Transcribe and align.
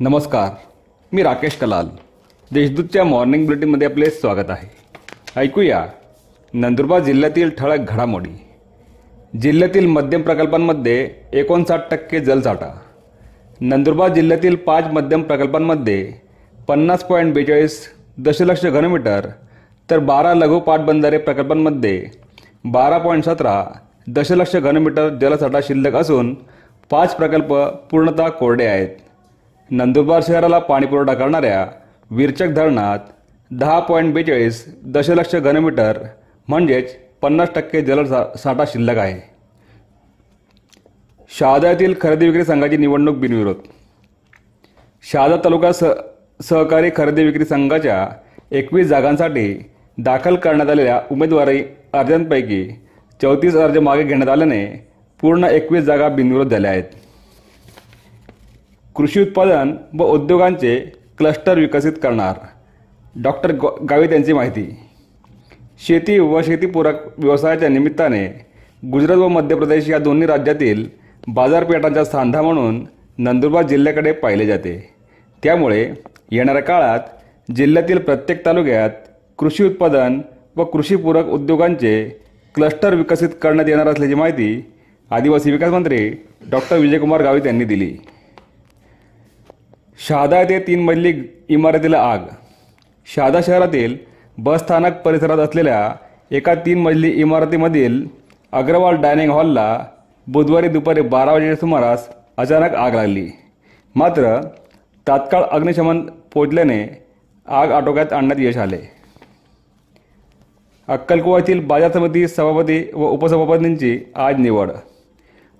नमस्कार 0.00 0.48
मी 1.12 1.22
राकेश 1.22 1.56
कलाल. 1.56 1.86
देशदूतच्या 2.50 3.04
मॉर्निंग 3.04 3.46
बुलेटिनमध्ये 3.46 3.88
आपले 3.88 4.10
स्वागत 4.10 4.50
आहे. 4.50 4.68
ऐकूया 5.36 5.86
नंदुरबार 6.54 7.00
जिल्ह्यातील 7.00 7.50
ठळक 7.58 7.78
घडामोडी. 7.88 8.30
जिल्ह्यातील 9.40 9.86
मध्यम 9.86 10.22
प्रकल्पांमध्ये 10.22 11.10
एकोणसाठ 11.32 11.80
टक्के 11.90 12.20
जलसाठा. 12.20 12.68
नंदुरबार 13.60 14.12
जिल्ह्यातील 14.14 14.56
पाच 14.56 14.84
मध्यम 14.84 15.22
प्रकल्पांमध्ये 15.22 16.12
पन्नास 16.68 17.04
पॉईंट 17.04 17.34
बेचाळीस 17.34 17.80
दशलक्ष 18.18 18.66
घनमीटर 18.66 19.28
तर 19.90 19.98
बारा 19.98 20.34
लघु 20.34 20.60
पाटबंधारे 20.60 21.18
प्रकल्पांमध्ये 21.18 22.06
बारा 22.64 22.98
पॉईंट 22.98 23.24
सतरा 23.24 23.64
दशलक्ष 24.06 24.56
घनमीटर 24.56 25.08
जलसाठा 25.08 25.60
शिल्लक 25.60 25.94
असून 25.94 26.34
पाच 26.90 27.16
प्रकल्प 27.16 27.54
पूर्णतः 27.90 28.28
कोरडे 28.28 28.66
आहेत. 28.66 28.88
नंदुरबार 29.70 30.20
शहराला 30.26 30.58
पाणीपुरवठा 30.58 31.14
करणाऱ्या 31.14 31.66
विरचक 32.10 32.48
धरणात 32.54 32.98
दहा 33.50 33.78
पॉईंट 33.80 34.12
बेचाळीस 34.14 34.64
दशलक्ष 34.94 35.34
घनमीटर 35.36 35.98
म्हणजेच 36.48 36.94
पन्नास 37.22 37.48
टक्के 37.54 37.80
जल 37.82 38.04
साठा 38.04 38.64
शिल्लक 38.72 38.98
आहे. 38.98 39.20
शहादा 41.30 41.70
येथील 41.70 41.94
खरेदी 42.00 42.26
विक्री 42.26 42.44
संघाची 42.44 42.76
निवडणूक 42.76 43.16
बिनविरोध. 43.18 43.56
शहादा 45.04 45.36
तालुका 45.44 45.72
स 45.72 45.84
सहकारी 46.40 46.90
खरेदी 46.96 47.24
विक्री 47.24 47.44
संघाच्या 47.44 48.06
एकवीस 48.58 48.86
जागांसाठी 48.86 49.52
दाखल 49.98 50.36
करण्यात 50.36 50.70
आलेल्या 50.70 51.00
उमेदवारी 51.10 51.62
अर्जांपैकी 51.92 52.66
चौतीस 53.20 53.56
अर्ज 53.56 53.78
मागे 53.78 54.02
घेण्यात 54.02 54.28
आल्याने 54.28 54.64
पूर्ण 55.20 55.44
एकवीस 55.44 55.84
जागा 55.84 56.08
बिनविरोध 56.08 56.50
झाल्या 56.50 56.70
आहेत. 56.70 56.84
कृषी 58.96 59.20
उत्पादन 59.20 59.72
व 59.98 60.04
उद्योगांचे 60.04 60.76
क्लस्टर 61.18 61.58
विकसित 61.58 61.92
करणार. 62.02 62.34
डॉक्टर 63.22 63.52
गावित 63.90 64.12
यांची 64.12 64.32
माहिती. 64.32 64.64
शेती 65.86 66.18
व 66.18 66.40
शेतीपूरक 66.42 67.18
व्यवसायाच्या 67.18 67.68
निमित्ताने 67.68 68.26
गुजरात 68.82 69.16
व 69.16 69.28
मध्य 69.28 69.56
प्रदेश 69.56 69.88
या 69.88 69.98
दोन्ही 69.98 70.26
राज्यातील 70.28 70.86
बाजारपेठांचा 71.28 72.04
सांधा 72.04 72.42
म्हणून 72.42 72.84
नंदुरबार 73.18 73.66
जिल्ह्याकडे 73.66 74.12
पाहिले 74.12 74.46
जाते. 74.46 74.76
त्यामुळे 75.42 75.82
येणाऱ्या 76.30 76.62
काळात 76.62 77.52
जिल्ह्यातील 77.56 77.98
प्रत्येक 77.98 78.44
तालुक्यात 78.46 78.90
कृषी 79.38 79.64
उत्पादन 79.64 80.20
व 80.56 80.64
कृषीपूरक 80.64 81.26
उद्योगांचे 81.26 82.04
क्लस्टर 82.54 82.94
विकसित 82.94 83.28
करण्यात 83.42 83.68
येणार 83.68 83.86
असल्याची 83.86 84.14
माहिती 84.14 84.72
आदिवासी 85.10 85.50
विकास 85.50 85.70
मंत्री 85.70 86.10
डॉक्टर 86.50 86.78
विजयकुमार 86.78 87.22
गावित 87.22 87.46
यांनी 87.46 87.64
दिली. 87.64 87.96
शहादा 89.98 90.40
येथे 90.40 90.58
तीन 90.66 90.82
मजली 90.84 91.12
इमारतीला 91.48 91.98
आग. 92.02 92.24
शहादा 93.06 93.40
शहरातील 93.46 93.96
बस 94.38 94.60
स्थानक 94.60 95.00
परिसरात 95.04 95.38
असलेल्या 95.38 95.94
एका 96.30 96.54
तीन 96.54 96.78
मजली 96.78 97.10
इमारतीमधील 97.10 98.06
अग्रवाल 98.52 98.96
डायनिंग 98.96 99.30
हॉलला 99.30 99.84
बुधवारी 100.26 100.68
दुपारी 100.68 101.00
बारा 101.00 101.32
वाजेच्या 101.32 101.56
सुमारास 101.56 102.08
अचानक 102.36 102.74
आग 102.74 102.94
लागली. 102.94 103.28
मात्र 103.94 104.36
तात्काळ 105.06 105.42
अग्निशमन 105.42 106.00
पोचल्याने 106.34 106.84
आग 107.46 107.70
आटोक्यात 107.72 108.12
आणण्यात 108.12 108.40
यश 108.40 108.56
आले. 108.56 108.78
अक्कलकुवातील 110.88 111.60
बाजार 111.66 111.92
समिती 111.92 112.26
सभापती 112.28 112.78
व 112.94 113.08
उपसभापतींची 113.08 113.98
आज 114.14 114.38
निवड. 114.38 114.70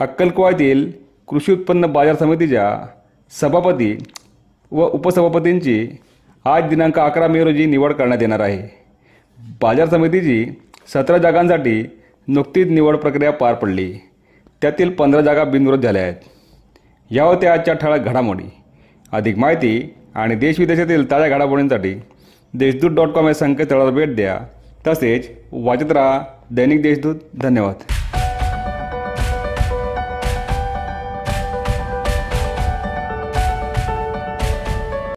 अक्कलकुवातील 0.00 0.90
कृषी 1.28 1.52
उत्पन्न 1.52 1.86
बाजार 1.86 2.14
समितीच्या 2.14 2.70
सभापती 3.30 3.96
व 4.72 4.88
उपसभापतींची 4.88 5.88
आज 6.44 6.64
दिनांक 6.64 6.98
अकरा 6.98 7.26
मे 7.28 7.44
रोजी 7.44 7.66
निवड 7.66 7.92
करण्यात 7.92 8.22
येणार 8.22 8.40
आहे. 8.40 8.68
बाजार 9.62 9.88
समितीची 9.88 10.46
सतरा 10.86 11.18
जागांसाठी 11.18 11.86
नुकतीच 12.28 12.68
निवड 12.68 12.96
प्रक्रिया 12.96 13.32
पार 13.32 13.54
पडली. 13.54 13.94
त्यातील 14.62 14.90
पंधरा 14.90 15.20
जागा 15.20 15.44
बिनविरोध 15.44 15.82
झाल्या 15.82 16.02
आहेत. 16.02 16.14
या 17.10 17.24
होत्या 17.24 17.52
आजच्या 17.52 17.74
ठळक 17.74 18.00
घडामोडी 18.00 18.50
अधिक 19.12 19.38
माहिती 19.38 19.94
आणि 20.14 20.34
देशविदेशातील 20.34 21.10
ताज्या 21.10 21.28
घडामोडींसाठी 21.28 21.94
देशदूत 22.54 22.90
डॉट 22.90 23.08
कॉम 23.08 23.26
या 23.26 23.34
संकेतस्थळाला 23.34 23.90
भेट 23.90 24.16
द्या. 24.16 24.38
तसेच 24.86 25.30
वाचत 25.52 25.92
राहा 25.92 26.20
दैनिक 26.50 26.82
देशदूत. 26.82 27.16
धन्यवाद. 27.42 27.91